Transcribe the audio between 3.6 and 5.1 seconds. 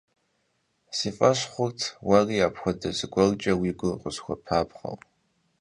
гур къысхуэпабгъэу.